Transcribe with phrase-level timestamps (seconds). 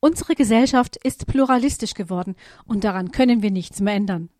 [0.00, 4.30] Unsere Gesellschaft ist pluralistisch geworden und daran können wir nichts mehr ändern.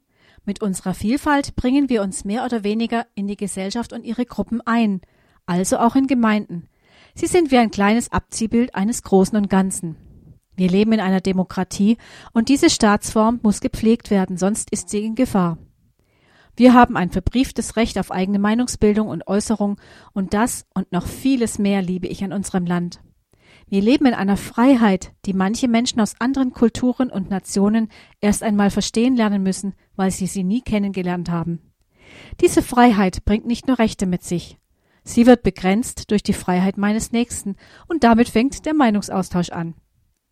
[0.45, 4.61] Mit unserer Vielfalt bringen wir uns mehr oder weniger in die Gesellschaft und ihre Gruppen
[4.65, 5.01] ein,
[5.47, 6.69] also auch in Gemeinden.
[7.15, 9.97] Sie sind wie ein kleines Abziehbild eines Großen und Ganzen.
[10.55, 11.99] Wir leben in einer Demokratie
[12.33, 15.59] und diese Staatsform muss gepflegt werden, sonst ist sie in Gefahr.
[16.57, 19.81] Wir haben ein verbrieftes Recht auf eigene Meinungsbildung und Äußerung
[20.13, 23.01] und das und noch vieles mehr liebe ich an unserem Land.
[23.71, 27.89] Wir leben in einer Freiheit, die manche Menschen aus anderen Kulturen und Nationen
[28.21, 31.61] erst einmal verstehen lernen müssen, weil sie sie nie kennengelernt haben.
[32.41, 34.59] Diese Freiheit bringt nicht nur Rechte mit sich.
[35.05, 37.57] Sie wird begrenzt durch die Freiheit meines Nächsten
[37.89, 39.75] und damit fängt der Meinungsaustausch an.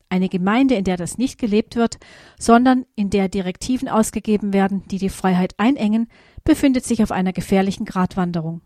[0.09, 1.99] Eine Gemeinde, in der das nicht gelebt wird,
[2.39, 6.09] sondern in der Direktiven ausgegeben werden, die die Freiheit einengen,
[6.45, 8.63] befindet sich auf einer gefährlichen Gratwanderung.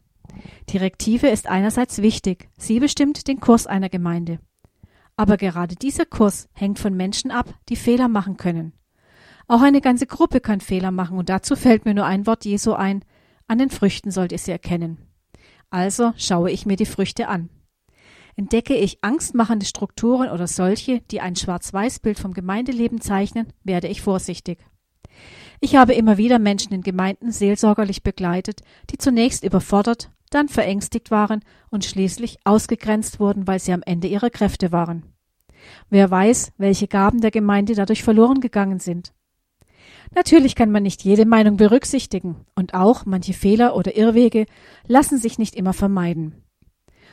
[0.73, 4.39] Direktive ist einerseits wichtig, sie bestimmt den Kurs einer Gemeinde.
[5.21, 8.73] Aber gerade dieser Kurs hängt von Menschen ab, die Fehler machen können.
[9.49, 12.73] Auch eine ganze Gruppe kann Fehler machen und dazu fällt mir nur ein Wort Jesu
[12.73, 13.05] ein.
[13.47, 14.97] An den Früchten sollt ihr sie erkennen.
[15.69, 17.51] Also schaue ich mir die Früchte an.
[18.35, 24.65] Entdecke ich angstmachende Strukturen oder solche, die ein Schwarz-Weiß-Bild vom Gemeindeleben zeichnen, werde ich vorsichtig.
[25.61, 31.41] Ich habe immer wieder Menschen in Gemeinden seelsorgerlich begleitet, die zunächst überfordert, dann verängstigt waren
[31.71, 35.05] und schließlich ausgegrenzt wurden, weil sie am Ende ihrer Kräfte waren.
[35.91, 39.13] Wer weiß, welche Gaben der Gemeinde dadurch verloren gegangen sind.
[40.15, 44.47] Natürlich kann man nicht jede Meinung berücksichtigen und auch manche Fehler oder Irrwege
[44.87, 46.43] lassen sich nicht immer vermeiden.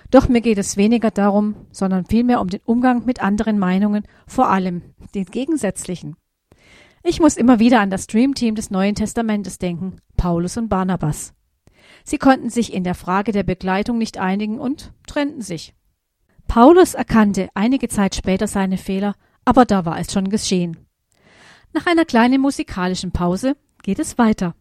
[0.10, 4.50] Doch mir geht es weniger darum, sondern vielmehr um den Umgang mit anderen Meinungen, vor
[4.50, 4.82] allem
[5.14, 6.16] den gegensätzlichen.
[7.04, 11.34] Ich muss immer wieder an das Dreamteam des Neuen Testamentes denken, Paulus und Barnabas.
[12.10, 15.76] Sie konnten sich in der Frage der Begleitung nicht einigen und trennten sich.
[16.48, 20.78] Paulus erkannte einige Zeit später seine Fehler, aber da war es schon geschehen.
[21.74, 24.56] Nach einer kleinen musikalischen Pause geht es weiter.